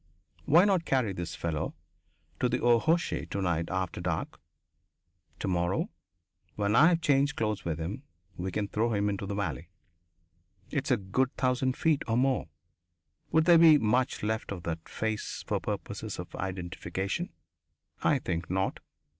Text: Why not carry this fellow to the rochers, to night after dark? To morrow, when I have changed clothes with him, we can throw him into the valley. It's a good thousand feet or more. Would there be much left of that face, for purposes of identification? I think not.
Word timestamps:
Why 0.45 0.65
not 0.65 0.83
carry 0.85 1.13
this 1.13 1.35
fellow 1.35 1.75
to 2.39 2.49
the 2.49 2.59
rochers, 2.59 3.27
to 3.29 3.39
night 3.39 3.69
after 3.69 4.01
dark? 4.01 4.39
To 5.37 5.47
morrow, 5.47 5.91
when 6.55 6.75
I 6.75 6.87
have 6.87 7.01
changed 7.01 7.35
clothes 7.35 7.63
with 7.65 7.77
him, 7.77 8.01
we 8.35 8.51
can 8.51 8.67
throw 8.67 8.95
him 8.95 9.09
into 9.11 9.27
the 9.27 9.35
valley. 9.35 9.69
It's 10.71 10.89
a 10.89 10.97
good 10.97 11.31
thousand 11.35 11.77
feet 11.77 12.01
or 12.07 12.17
more. 12.17 12.49
Would 13.31 13.45
there 13.45 13.59
be 13.59 13.77
much 13.77 14.23
left 14.23 14.51
of 14.51 14.63
that 14.63 14.89
face, 14.89 15.43
for 15.45 15.59
purposes 15.59 16.17
of 16.17 16.35
identification? 16.35 17.29
I 18.01 18.17
think 18.17 18.49
not. 18.49 18.79